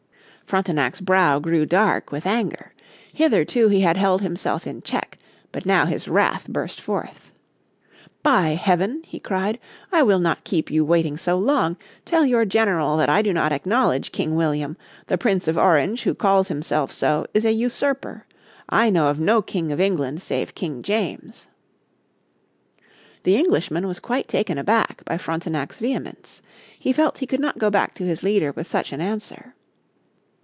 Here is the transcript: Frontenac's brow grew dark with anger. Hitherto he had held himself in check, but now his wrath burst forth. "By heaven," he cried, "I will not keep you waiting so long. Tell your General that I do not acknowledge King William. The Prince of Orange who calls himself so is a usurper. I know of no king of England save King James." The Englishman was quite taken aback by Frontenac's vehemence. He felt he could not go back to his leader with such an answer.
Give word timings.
Frontenac's 0.47 0.99
brow 0.99 1.39
grew 1.39 1.65
dark 1.65 2.11
with 2.11 2.25
anger. 2.25 2.73
Hitherto 3.13 3.69
he 3.69 3.79
had 3.79 3.95
held 3.95 4.21
himself 4.21 4.67
in 4.67 4.81
check, 4.81 5.17
but 5.53 5.65
now 5.65 5.85
his 5.85 6.09
wrath 6.09 6.45
burst 6.49 6.81
forth. 6.81 7.31
"By 8.21 8.49
heaven," 8.55 9.01
he 9.07 9.17
cried, 9.17 9.59
"I 9.93 10.03
will 10.03 10.19
not 10.19 10.43
keep 10.43 10.69
you 10.69 10.83
waiting 10.83 11.15
so 11.15 11.37
long. 11.37 11.77
Tell 12.03 12.25
your 12.25 12.43
General 12.43 12.97
that 12.97 13.07
I 13.07 13.21
do 13.21 13.31
not 13.31 13.53
acknowledge 13.53 14.11
King 14.11 14.35
William. 14.35 14.75
The 15.07 15.17
Prince 15.17 15.47
of 15.47 15.57
Orange 15.57 16.03
who 16.03 16.13
calls 16.13 16.49
himself 16.49 16.91
so 16.91 17.27
is 17.33 17.45
a 17.45 17.53
usurper. 17.53 18.25
I 18.67 18.89
know 18.89 19.07
of 19.07 19.21
no 19.21 19.41
king 19.41 19.71
of 19.71 19.79
England 19.79 20.21
save 20.21 20.53
King 20.53 20.83
James." 20.83 21.47
The 23.23 23.37
Englishman 23.37 23.87
was 23.87 24.01
quite 24.01 24.27
taken 24.27 24.57
aback 24.57 25.03
by 25.05 25.17
Frontenac's 25.17 25.79
vehemence. 25.79 26.41
He 26.77 26.91
felt 26.91 27.19
he 27.19 27.25
could 27.27 27.39
not 27.39 27.57
go 27.57 27.69
back 27.69 27.95
to 27.95 28.03
his 28.03 28.21
leader 28.21 28.51
with 28.51 28.67
such 28.67 28.91
an 28.91 28.99
answer. 28.99 29.55